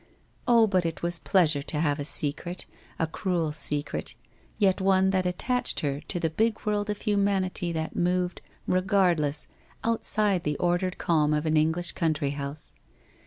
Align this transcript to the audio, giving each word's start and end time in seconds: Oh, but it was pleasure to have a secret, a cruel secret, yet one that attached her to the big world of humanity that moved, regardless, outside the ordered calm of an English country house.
Oh, 0.47 0.65
but 0.65 0.83
it 0.83 1.03
was 1.03 1.19
pleasure 1.19 1.61
to 1.61 1.79
have 1.79 1.99
a 1.99 2.05
secret, 2.05 2.65
a 2.97 3.05
cruel 3.05 3.51
secret, 3.51 4.15
yet 4.57 4.81
one 4.81 5.11
that 5.11 5.27
attached 5.27 5.81
her 5.81 6.01
to 6.07 6.19
the 6.19 6.31
big 6.31 6.65
world 6.65 6.89
of 6.89 7.01
humanity 7.03 7.71
that 7.73 7.95
moved, 7.95 8.41
regardless, 8.65 9.45
outside 9.83 10.43
the 10.43 10.57
ordered 10.57 10.97
calm 10.97 11.35
of 11.35 11.45
an 11.45 11.55
English 11.55 11.91
country 11.91 12.31
house. 12.31 12.73